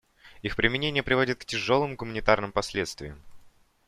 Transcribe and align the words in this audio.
Их 0.41 0.55
применение 0.55 1.03
приводит 1.03 1.37
к 1.37 1.45
тяжелым 1.45 1.95
гуманитарным 1.95 2.51
последствиям. 2.51 3.21